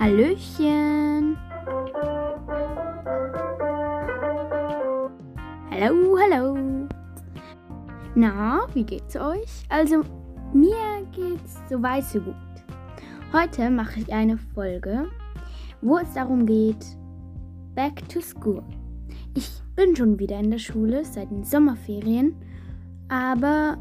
[0.00, 1.36] Hallöchen.
[5.70, 6.56] Hallo, hallo.
[8.14, 9.66] Na, wie geht's euch?
[9.68, 10.02] Also,
[10.54, 12.34] mir geht's soweit so gut.
[13.34, 15.04] Heute mache ich eine Folge,
[15.82, 16.96] wo es darum geht,
[17.74, 18.62] Back to School.
[19.34, 22.34] Ich bin schon wieder in der Schule seit den Sommerferien,
[23.10, 23.76] aber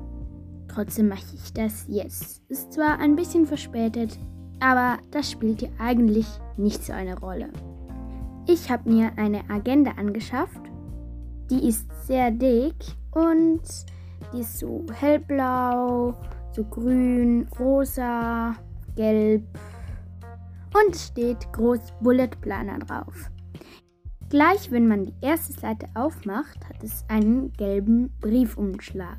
[0.68, 2.44] trotzdem mache ich das jetzt.
[2.50, 4.20] Ist zwar ein bisschen verspätet,
[4.60, 6.28] aber das spielt hier eigentlich
[6.58, 7.50] nicht so eine Rolle.
[8.48, 10.62] Ich habe mir eine Agenda angeschafft.
[11.50, 12.76] Die ist sehr dick
[13.12, 13.62] und
[14.34, 16.14] die ist so hellblau,
[16.52, 18.56] so grün, rosa,
[18.96, 19.44] gelb
[20.74, 23.30] und steht groß Bullet Planner drauf.
[24.30, 29.18] Gleich wenn man die erste Seite aufmacht, hat es einen gelben Briefumschlag.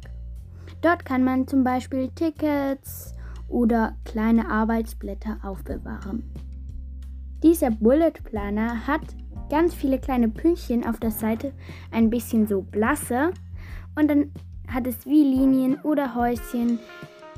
[0.82, 3.12] Dort kann man zum Beispiel Tickets
[3.50, 6.24] oder kleine Arbeitsblätter aufbewahren.
[7.42, 9.02] Dieser Bullet Planner hat
[9.50, 11.52] ganz viele kleine Pünktchen auf der Seite,
[11.90, 13.32] ein bisschen so blasse
[13.96, 14.32] und dann
[14.68, 16.78] hat es wie Linien oder Häuschen.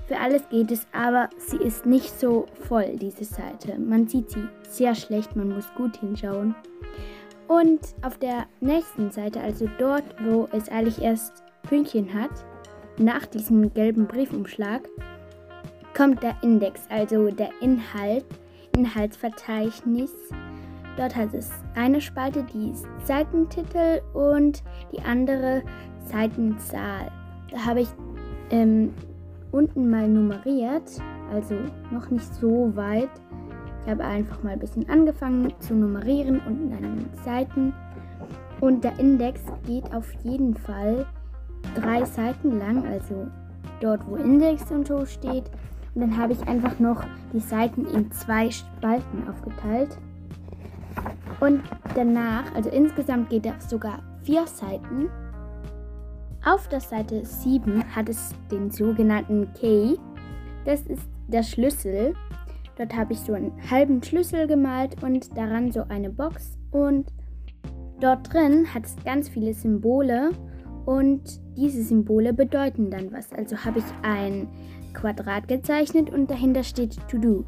[0.06, 3.78] Für alles geht es, aber sie ist nicht so voll, diese Seite.
[3.78, 6.54] Man sieht sie sehr schlecht, man muss gut hinschauen.
[7.48, 12.30] Und auf der nächsten Seite, also dort, wo es eigentlich erst Pünktchen hat,
[12.98, 14.88] nach diesem gelben Briefumschlag,
[16.03, 18.25] kommt der Index, also der Inhalt,
[18.77, 20.11] Inhaltsverzeichnis.
[20.97, 25.62] Dort hat es eine Spalte, die ist Seitentitel und die andere
[26.06, 27.09] Seitenzahl.
[27.53, 27.89] Da habe ich
[28.50, 28.92] ähm,
[29.53, 30.91] unten mal nummeriert,
[31.33, 31.55] also
[31.92, 33.11] noch nicht so weit.
[33.84, 37.72] Ich habe einfach mal ein bisschen angefangen zu nummerieren unten an den Seiten.
[38.61, 41.06] Und der Index geht auf jeden Fall
[41.77, 43.28] drei Seiten lang, also
[43.78, 45.48] dort, wo Index und so steht.
[45.94, 49.98] Und dann habe ich einfach noch die Seiten in zwei Spalten aufgeteilt.
[51.40, 51.62] Und
[51.94, 55.10] danach, also insgesamt geht das sogar vier Seiten.
[56.44, 59.97] Auf der Seite 7 hat es den sogenannten Key.
[60.64, 62.14] Das ist der Schlüssel.
[62.76, 66.58] Dort habe ich so einen halben Schlüssel gemalt und daran so eine Box.
[66.70, 67.12] Und
[68.00, 70.31] dort drin hat es ganz viele Symbole.
[70.84, 73.32] Und diese Symbole bedeuten dann was.
[73.32, 74.48] Also habe ich ein
[74.92, 77.44] Quadrat gezeichnet und dahinter steht To Do.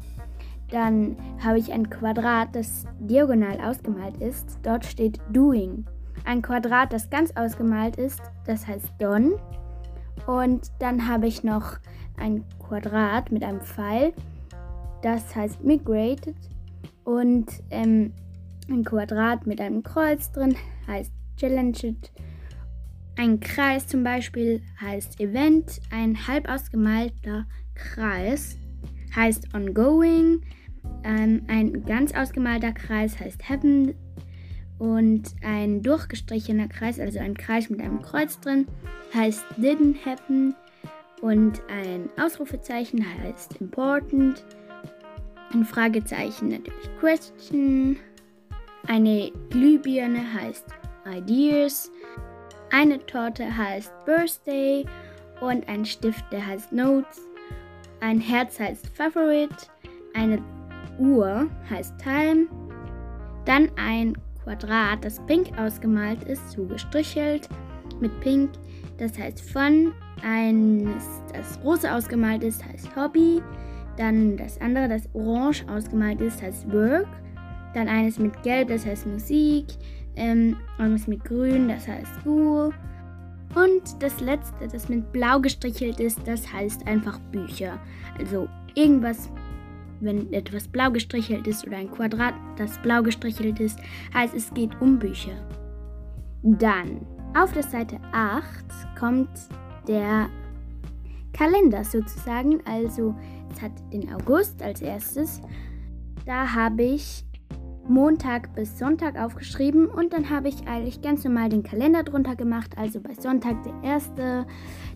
[0.69, 4.59] Dann habe ich ein Quadrat, das diagonal ausgemalt ist.
[4.63, 5.85] Dort steht Doing.
[6.25, 9.37] Ein Quadrat, das ganz ausgemalt ist, das heißt Done.
[10.25, 11.77] Und dann habe ich noch
[12.17, 14.13] ein Quadrat mit einem Pfeil,
[15.03, 16.35] das heißt Migrated.
[17.03, 18.11] Und ähm,
[18.67, 20.55] ein Quadrat mit einem Kreuz drin
[20.87, 22.11] heißt Challenged.
[23.17, 28.57] Ein Kreis zum Beispiel heißt Event, ein halb ausgemalter Kreis
[29.15, 30.41] heißt Ongoing,
[31.05, 33.95] ähm, ein ganz ausgemalter Kreis heißt Heaven
[34.79, 38.67] und ein durchgestrichener Kreis, also ein Kreis mit einem Kreuz drin,
[39.13, 40.53] heißt Didn't Happen
[41.21, 44.45] und ein Ausrufezeichen heißt Important,
[45.53, 47.97] ein Fragezeichen natürlich Question,
[48.87, 50.65] eine Glühbirne heißt
[51.05, 51.89] Ideas,
[52.75, 54.85] eine Torte heißt Birthday
[55.39, 57.21] und ein Stift, der heißt Notes.
[58.01, 59.55] Ein Herz heißt Favorite.
[60.13, 60.43] Eine
[60.99, 62.47] Uhr heißt Time.
[63.45, 67.47] Dann ein Quadrat, das pink ausgemalt ist, so gestrichelt
[68.01, 68.51] mit pink.
[68.97, 69.93] Das heißt Fun.
[70.21, 73.41] Eines, das rosa ausgemalt ist, heißt Hobby.
[73.95, 77.07] Dann das andere, das orange ausgemalt ist, heißt Work.
[77.73, 79.65] Dann eines mit gelb, das heißt Musik.
[80.15, 82.71] Ähm, irgendwas mit grün, das heißt School.
[83.53, 87.79] Und das letzte, das mit blau gestrichelt ist, das heißt einfach Bücher.
[88.19, 89.29] Also irgendwas,
[90.01, 93.79] wenn etwas blau gestrichelt ist oder ein Quadrat, das blau gestrichelt ist,
[94.13, 95.47] heißt es geht um Bücher.
[96.43, 98.45] Dann auf der Seite 8
[98.99, 99.29] kommt
[99.87, 100.29] der
[101.33, 102.61] Kalender sozusagen.
[102.65, 103.15] Also
[103.53, 105.41] es hat den August als erstes.
[106.25, 107.24] Da habe ich
[107.87, 112.71] Montag bis Sonntag aufgeschrieben und dann habe ich eigentlich ganz normal den Kalender drunter gemacht.
[112.77, 114.45] Also bei Sonntag der erste,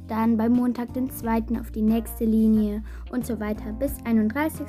[0.07, 4.65] dann bei Montag den zweiten auf die nächste Linie und so weiter bis 31.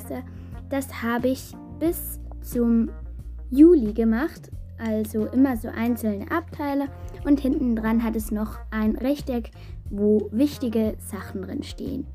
[0.69, 2.91] Das habe ich bis zum
[3.51, 4.51] Juli gemacht.
[4.79, 6.89] Also immer so einzelne Abteile
[7.25, 9.51] und hinten dran hat es noch ein Rechteck,
[9.91, 12.07] wo wichtige Sachen drin stehen.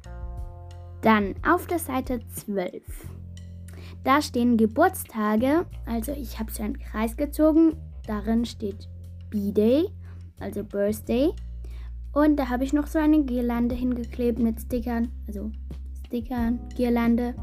[1.01, 2.81] Dann auf der Seite 12
[4.03, 7.75] da stehen Geburtstage, also ich habe so einen Kreis gezogen,
[8.07, 8.87] darin steht
[9.29, 9.89] B-Day,
[10.39, 11.31] also Birthday.
[12.13, 15.51] Und da habe ich noch so eine Girlande hingeklebt mit Stickern, also
[16.05, 17.35] Stickern, Girlande.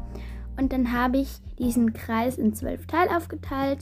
[0.57, 1.29] Und dann habe ich
[1.59, 3.79] diesen Kreis in zwölf Teile aufgeteilt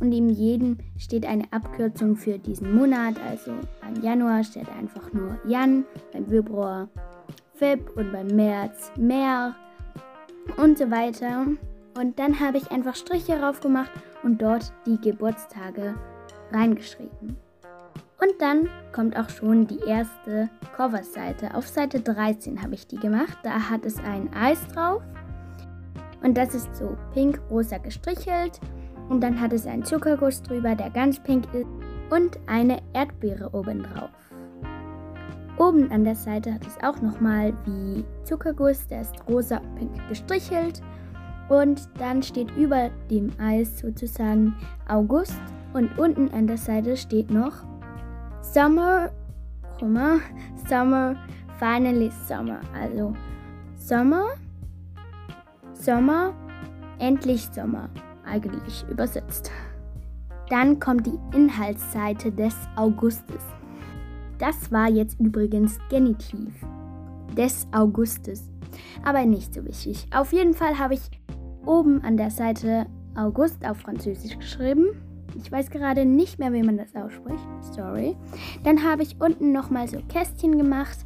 [0.00, 3.16] und in jedem steht eine Abkürzung für diesen Monat.
[3.28, 6.88] Also beim Januar steht einfach nur Jan, beim Februar
[7.54, 9.54] Feb und beim März Meer
[10.56, 11.46] und so weiter.
[12.00, 13.90] Und dann habe ich einfach Striche drauf gemacht
[14.22, 15.94] und dort die Geburtstage
[16.50, 17.36] reingeschrieben.
[18.18, 21.54] Und dann kommt auch schon die erste Coverseite.
[21.54, 23.36] Auf Seite 13 habe ich die gemacht.
[23.42, 25.02] Da hat es ein Eis drauf.
[26.22, 28.60] Und das ist so pink-rosa gestrichelt.
[29.10, 31.66] Und dann hat es einen Zuckerguss drüber, der ganz pink ist.
[32.08, 34.10] Und eine Erdbeere oben drauf.
[35.58, 40.08] Oben an der Seite hat es auch nochmal wie Zuckerguss, der ist rosa und pink
[40.08, 40.80] gestrichelt.
[41.50, 44.54] Und dann steht über dem Eis sozusagen
[44.88, 45.42] August.
[45.72, 47.52] Und unten an der Seite steht noch
[48.40, 49.10] Summer,
[49.78, 50.18] Komma,
[50.68, 51.16] Summer,
[51.58, 52.60] finally Summer.
[52.72, 53.14] Also
[53.74, 54.26] Sommer,
[55.74, 56.34] Sommer,
[57.00, 57.88] endlich Sommer,
[58.24, 59.50] eigentlich übersetzt.
[60.50, 63.42] Dann kommt die Inhaltsseite des Augustes.
[64.38, 66.54] Das war jetzt übrigens Genitiv
[67.36, 68.50] des Augustes,
[69.04, 70.06] aber nicht so wichtig.
[70.14, 71.02] Auf jeden Fall habe ich
[71.66, 74.88] oben an der Seite August auf Französisch geschrieben
[75.36, 77.44] ich weiß gerade nicht mehr, wie man das ausspricht.
[77.74, 78.16] Sorry.
[78.64, 80.98] Dann habe ich unten nochmal so Kästchen gemacht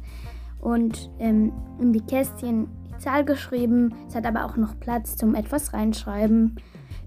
[0.59, 3.93] und ähm, in die Kästchen die Zahl geschrieben.
[4.07, 6.55] Es hat aber auch noch Platz zum etwas reinschreiben.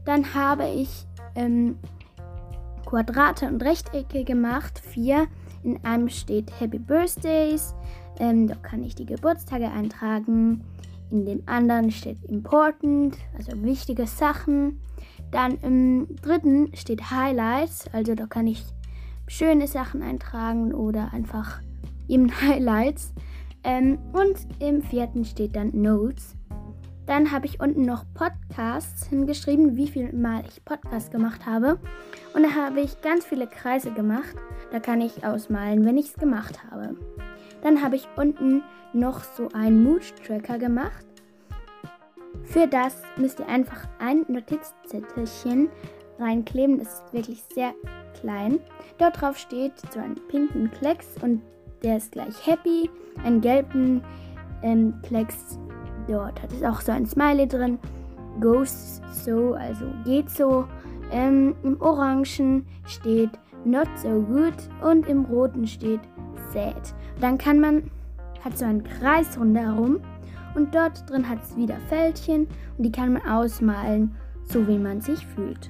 [0.05, 1.77] Dann habe ich ähm,
[2.87, 4.79] Quadrate und Rechtecke gemacht.
[4.79, 5.27] Vier.
[5.65, 7.75] In einem steht Happy Birthdays.
[8.21, 10.65] Ähm, da kann ich die Geburtstage eintragen.
[11.11, 14.81] In dem anderen steht Important, also wichtige Sachen.
[15.31, 18.65] Dann im dritten steht Highlights, also da kann ich
[19.27, 21.61] schöne Sachen eintragen oder einfach
[22.09, 23.13] eben Highlights.
[23.65, 26.35] Ähm, und im vierten steht dann Notes.
[27.07, 31.79] Dann habe ich unten noch Podcasts hingeschrieben, wie viel Mal ich Podcast gemacht habe.
[32.35, 34.37] Und da habe ich ganz viele Kreise gemacht.
[34.71, 36.95] Da kann ich ausmalen, wenn ich es gemacht habe.
[37.63, 38.63] Dann habe ich unten
[38.93, 41.07] noch so einen Mood-Tracker gemacht.
[42.45, 45.69] Für das müsst ihr einfach ein Notizzettelchen
[46.19, 46.79] reinkleben.
[46.79, 47.75] Das ist wirklich sehr
[48.21, 48.61] klein.
[48.99, 51.43] Dort drauf steht so ein pinken Klecks und
[51.83, 52.91] der ist gleich happy.
[53.25, 54.03] Einen gelben
[54.63, 55.59] ähm, Klecks,
[56.09, 57.79] dort hat es auch so ein Smiley drin.
[58.41, 60.67] Goes so, also geht so.
[61.11, 63.31] Ähm, Im Orangen steht
[63.65, 66.01] not so good und im Roten steht
[66.53, 66.95] sad.
[67.21, 67.91] Dann kann man,
[68.45, 70.01] hat so einen Kreis rundherum
[70.55, 75.01] und dort drin hat es wieder Fältchen und die kann man ausmalen, so wie man
[75.01, 75.69] sich fühlt.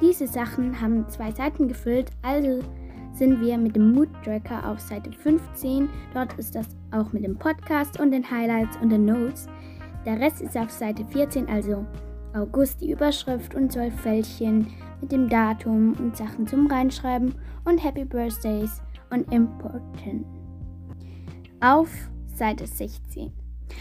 [0.00, 2.60] Diese Sachen haben zwei Seiten gefüllt, also
[3.12, 5.88] sind wir mit dem Mood Tracker auf Seite 15.
[6.14, 9.48] Dort ist das auch mit dem Podcast und den Highlights und den Notes.
[10.06, 11.86] Der Rest ist auf Seite 14, also
[12.34, 14.66] August die Überschrift und zwölf Fältchen
[15.00, 18.80] mit dem Datum und Sachen zum Reinschreiben und Happy Birthdays
[19.10, 20.41] und Important.
[21.62, 21.90] Auf
[22.34, 23.30] Seite 16.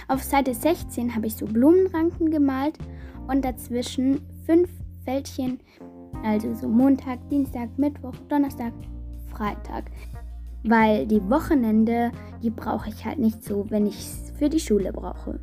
[0.08, 2.78] Auf Seite 16 habe ich so Blumenranken gemalt
[3.28, 4.70] und dazwischen fünf
[5.04, 5.60] Fältchen,
[6.24, 8.72] also so Montag, Dienstag, Mittwoch, Donnerstag,
[9.32, 9.86] Freitag.
[10.64, 12.12] Weil die Wochenende,
[12.44, 15.40] die brauche ich halt nicht so, wenn ich es für die Schule brauche.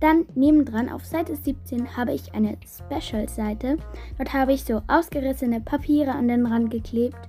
[0.00, 3.76] Dann nebendran auf Seite 17 habe ich eine Special-Seite.
[4.18, 7.28] Dort habe ich so ausgerissene Papiere an den Rand geklebt.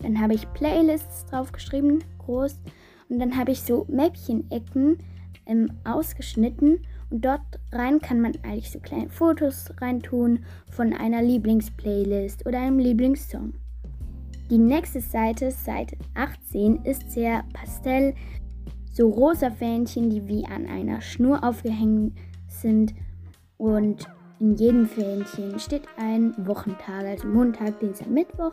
[0.00, 2.56] Dann habe ich Playlists draufgeschrieben, groß.
[3.08, 4.98] Und dann habe ich so Mäppchenecken
[5.46, 7.40] ähm, ausgeschnitten und dort
[7.72, 13.54] rein kann man eigentlich so kleine Fotos reintun von einer Lieblingsplaylist oder einem Lieblingssong.
[14.50, 18.14] Die nächste Seite, Seite 18, ist sehr pastell.
[18.92, 22.14] So rosa Fähnchen, die wie an einer Schnur aufgehängt
[22.46, 22.94] sind.
[23.58, 24.06] Und
[24.40, 28.52] in jedem Fähnchen steht ein Wochentag, also Montag, Dienstag, Mittwoch.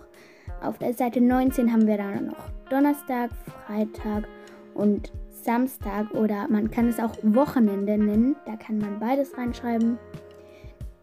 [0.61, 3.31] Auf der Seite 19 haben wir dann noch Donnerstag,
[3.65, 4.27] Freitag
[4.75, 8.35] und Samstag oder man kann es auch Wochenende nennen.
[8.45, 9.97] Da kann man beides reinschreiben.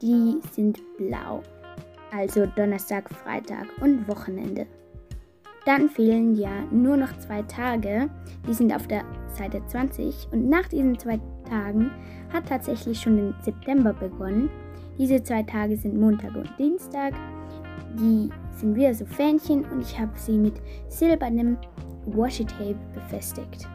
[0.00, 1.42] Die sind blau.
[2.12, 4.66] Also Donnerstag, Freitag und Wochenende.
[5.64, 8.10] Dann fehlen ja nur noch zwei Tage.
[8.46, 10.28] Die sind auf der Seite 20.
[10.32, 11.90] Und nach diesen zwei Tagen
[12.32, 14.50] hat tatsächlich schon der September begonnen.
[14.98, 17.14] Diese zwei Tage sind Montag und Dienstag.
[17.94, 20.54] Die sind wieder so Fähnchen und ich habe sie mit
[20.88, 21.56] silbernem
[22.06, 23.68] Washi-Tape befestigt.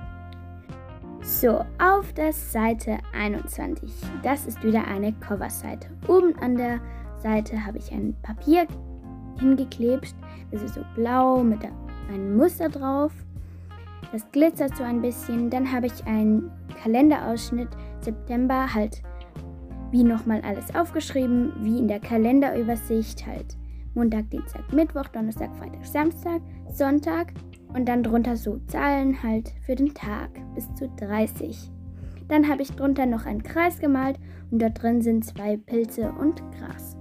[1.22, 3.91] So, auf der Seite 21.
[4.24, 5.89] Das ist wieder eine Coverseite.
[6.07, 6.79] Oben an der
[7.22, 8.65] Seite habe ich ein Papier
[9.39, 10.15] hingeklebt.
[10.51, 11.60] Das ist so blau mit
[12.10, 13.12] einem Muster drauf.
[14.12, 15.50] Das glitzert so ein bisschen.
[15.50, 16.50] Dann habe ich einen
[16.81, 17.69] Kalenderausschnitt
[18.01, 19.01] September halt
[19.91, 23.57] wie nochmal alles aufgeschrieben, wie in der Kalenderübersicht halt.
[23.93, 27.34] Montag, Dienstag, Mittwoch, Donnerstag, Freitag, Samstag, Sonntag
[27.74, 31.71] und dann drunter so Zahlen halt für den Tag bis zu 30.
[32.27, 34.19] Dann habe ich drunter noch einen Kreis gemalt
[34.51, 36.97] und dort drin sind zwei Pilze und Gras.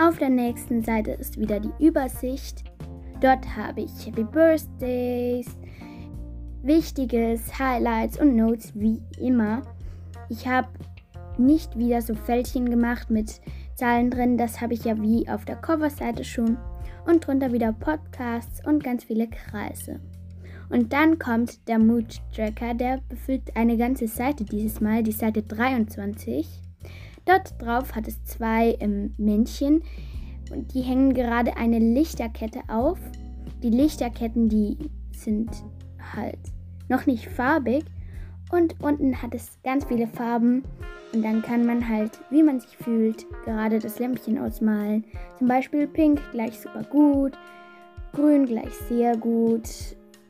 [0.00, 2.64] Auf der nächsten Seite ist wieder die Übersicht.
[3.20, 5.56] Dort habe ich Happy Birthdays,
[6.62, 9.62] Wichtiges, Highlights und Notes wie immer.
[10.28, 10.68] Ich habe
[11.36, 13.40] nicht wieder so Fältchen gemacht mit
[13.74, 16.58] Zahlen drin, das habe ich ja wie auf der Coverseite schon.
[17.08, 19.98] Und drunter wieder Podcasts und ganz viele Kreise.
[20.68, 25.42] Und dann kommt der Mood Tracker, der befüllt eine ganze Seite dieses Mal, die Seite
[25.42, 26.46] 23.
[27.24, 29.82] Dort drauf hat es zwei ähm, Männchen
[30.50, 32.98] und die hängen gerade eine Lichterkette auf.
[33.62, 34.76] Die Lichterketten, die
[35.12, 35.50] sind
[36.14, 36.38] halt
[36.90, 37.86] noch nicht farbig
[38.50, 40.64] und unten hat es ganz viele Farben
[41.12, 45.04] und dann kann man halt, wie man sich fühlt, gerade das Lämpchen ausmalen.
[45.38, 47.32] Zum Beispiel pink gleich super gut,
[48.12, 49.68] grün gleich sehr gut,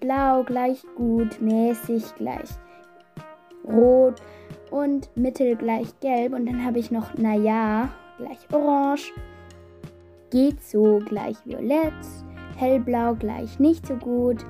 [0.01, 2.49] blau gleich gut, mäßig gleich
[3.65, 4.23] rot
[4.71, 6.33] und mittel gleich gelb.
[6.33, 9.13] Und dann habe ich noch naja gleich orange,
[10.31, 11.93] geht so gleich violett,
[12.57, 14.45] hellblau gleich nicht so gut,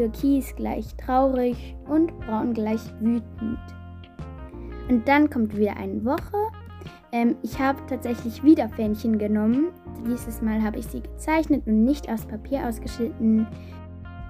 [0.00, 3.58] türkis gleich traurig und braun gleich wütend.
[4.88, 6.36] Und dann kommt wieder eine Woche.
[7.12, 9.68] Ähm, ich habe tatsächlich wieder Fähnchen genommen.
[10.06, 13.46] Dieses Mal habe ich sie gezeichnet und nicht aus Papier ausgeschnitten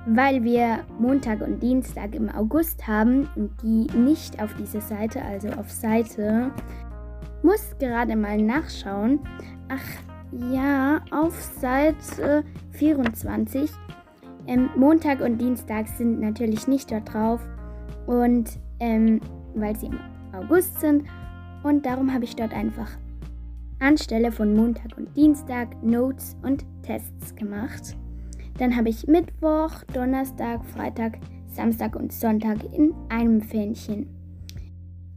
[0.06, 5.48] weil wir Montag und Dienstag im August haben und die nicht auf dieser Seite, also
[5.50, 6.50] auf Seite,
[7.42, 9.20] muss gerade mal nachschauen.
[9.68, 9.78] Ach
[10.52, 13.70] ja, auf Seite 24.
[14.50, 17.40] Ähm, Montag und Dienstag sind natürlich nicht dort drauf
[18.09, 19.21] und ähm,
[19.54, 20.00] weil sie im
[20.33, 21.04] August sind
[21.62, 22.90] und darum habe ich dort einfach
[23.78, 27.97] anstelle von Montag und Dienstag Notes und Tests gemacht.
[28.59, 34.09] Dann habe ich Mittwoch, Donnerstag, Freitag, Samstag und Sonntag in einem Fähnchen.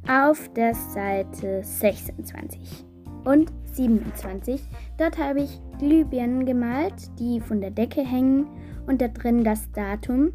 [0.07, 2.85] Auf der Seite 26
[3.25, 4.61] und 27.
[4.99, 8.45] Dort habe ich Glühbirnen gemalt, die von der Decke hängen
[8.87, 10.33] und da drin das Datum.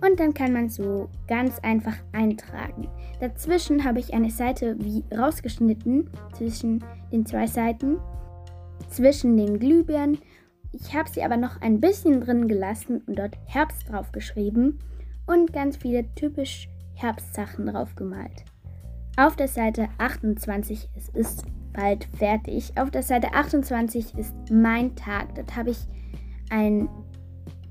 [0.00, 2.88] Und dann kann man so ganz einfach eintragen.
[3.20, 7.96] Dazwischen habe ich eine Seite wie rausgeschnitten zwischen den zwei Seiten,
[8.90, 10.18] zwischen den Glühbirnen
[10.72, 14.78] ich habe sie aber noch ein bisschen drin gelassen und dort Herbst drauf geschrieben
[15.26, 18.44] und ganz viele typisch Herbstsachen drauf gemalt.
[19.16, 25.34] Auf der Seite 28, es ist bald fertig, auf der Seite 28 ist mein Tag.
[25.34, 25.78] Dort habe ich
[26.50, 26.88] einen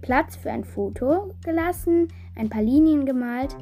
[0.02, 3.56] Platz für ein Foto gelassen, ein paar Linien gemalt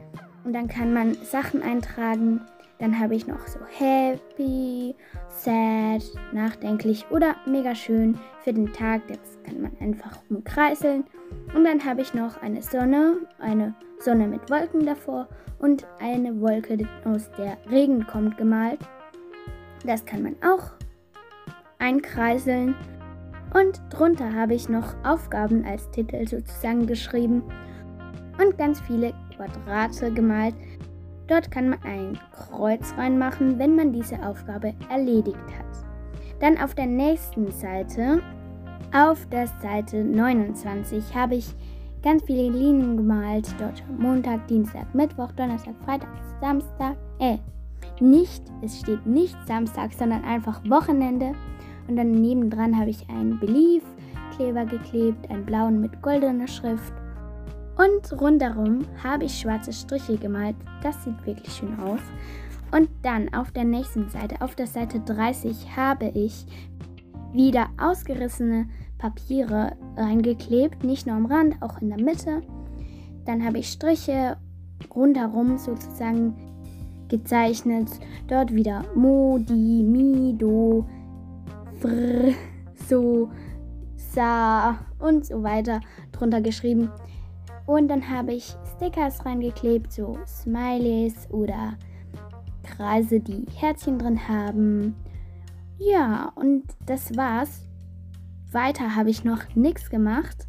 [0.43, 2.41] und dann kann man Sachen eintragen,
[2.79, 4.95] dann habe ich noch so happy,
[5.29, 9.01] sad, nachdenklich oder mega schön für den Tag.
[9.07, 11.05] Das kann man einfach umkreiseln.
[11.55, 16.77] Und dann habe ich noch eine Sonne, eine Sonne mit Wolken davor und eine Wolke,
[17.05, 18.79] aus der Regen kommt, gemalt.
[19.85, 20.71] Das kann man auch
[21.79, 22.75] einkreiseln.
[23.55, 27.41] Und drunter habe ich noch Aufgaben als Titel sozusagen geschrieben
[28.37, 30.55] und ganz viele Quadrate gemalt,
[31.27, 36.39] Dort kann man ein Kreuz reinmachen, wenn man diese Aufgabe erledigt hat.
[36.39, 38.21] Dann auf der nächsten Seite,
[38.93, 41.47] auf der Seite 29, habe ich
[42.03, 43.47] ganz viele Linien gemalt.
[43.57, 46.09] Dort Montag, Dienstag, Mittwoch, Donnerstag, Freitag,
[46.39, 46.95] Samstag.
[47.19, 47.37] Äh,
[47.99, 51.33] nicht, es steht nicht Samstag, sondern einfach Wochenende.
[51.87, 56.93] Und dann nebendran habe ich einen Belief-Kleber geklebt, einen blauen mit goldener Schrift
[57.77, 60.55] und rundherum habe ich schwarze Striche gemalt.
[60.81, 61.99] Das sieht wirklich schön aus.
[62.71, 66.45] Und dann auf der nächsten Seite, auf der Seite 30, habe ich
[67.33, 70.83] wieder ausgerissene Papiere reingeklebt.
[70.83, 72.41] Nicht nur am Rand, auch in der Mitte.
[73.25, 74.37] Dann habe ich Striche
[74.93, 76.33] rundherum sozusagen
[77.09, 77.89] gezeichnet.
[78.27, 80.85] Dort wieder Modi, Mido,
[81.79, 82.33] Fr,
[82.87, 83.29] So,
[83.95, 86.89] Sa und so weiter drunter geschrieben.
[87.65, 91.77] Und dann habe ich Stickers reingeklebt, so Smileys oder
[92.63, 94.95] Kreise, die Herzchen drin haben.
[95.77, 97.67] Ja, und das war's.
[98.51, 100.47] Weiter habe ich noch nichts gemacht,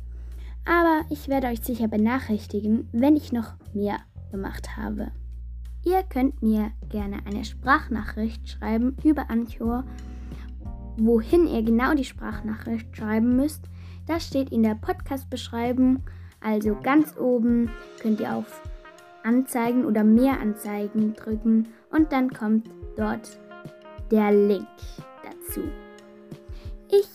[0.64, 3.98] aber ich werde euch sicher benachrichtigen, wenn ich noch mehr
[4.30, 5.10] gemacht habe.
[5.84, 9.84] Ihr könnt mir gerne eine Sprachnachricht schreiben über Anchor.
[10.96, 13.64] Wohin ihr genau die Sprachnachricht schreiben müsst,
[14.06, 16.02] das steht in der Podcast-Beschreibung
[16.40, 18.62] also ganz oben könnt ihr auf
[19.24, 23.38] Anzeigen oder mehr Anzeigen drücken und dann kommt dort
[24.10, 24.68] der Link
[25.24, 25.62] dazu.
[26.88, 27.08] Ich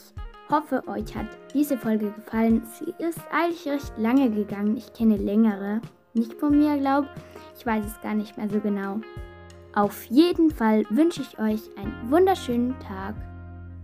[0.50, 2.64] hoffe, euch hat diese Folge gefallen.
[2.74, 4.76] Sie ist eigentlich recht lange gegangen.
[4.76, 5.80] Ich kenne längere.
[6.14, 7.08] Nicht von mir, glaube
[7.58, 7.66] ich.
[7.66, 9.00] weiß es gar nicht mehr so genau.
[9.74, 13.16] Auf jeden Fall wünsche ich euch einen wunderschönen Tag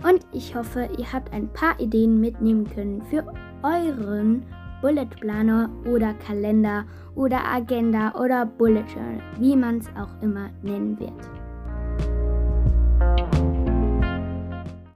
[0.04, 3.26] und ich hoffe, ihr habt ein paar Ideen mitnehmen können für
[3.64, 4.46] euren
[4.82, 6.86] Bullet Planner oder Kalender
[7.16, 11.37] oder Agenda oder Bullet Journal, wie man es auch immer nennen wird.